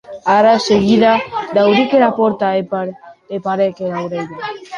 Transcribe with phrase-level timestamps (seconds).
[0.35, 1.11] Ara seguida
[1.57, 2.63] dauric era pòrta e
[3.45, 4.35] parèc era aurelha.